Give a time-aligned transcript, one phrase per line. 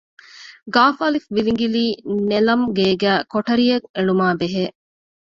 [0.75, 1.85] ގއ.ވިލިނގިލީ
[2.29, 4.63] ނެލަމްގޭގައި ކޮޓަރިއެއް އެޅުމާއި ބެހޭ